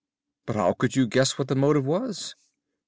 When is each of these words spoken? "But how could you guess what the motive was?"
"But 0.47 0.55
how 0.55 0.73
could 0.73 0.95
you 0.95 1.05
guess 1.05 1.37
what 1.37 1.47
the 1.47 1.53
motive 1.55 1.85
was?" 1.85 2.33